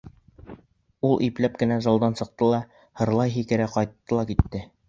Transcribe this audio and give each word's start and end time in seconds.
Ул 1.09 1.13
ипләп 1.27 1.59
кенә 1.63 1.77
залдан 1.87 2.19
сыҡты 2.21 2.49
ла 2.55 2.65
йырлай-һикерә 2.79 3.73
ҡайтты 3.77 4.21
ла 4.23 4.29
китте. 4.33 4.69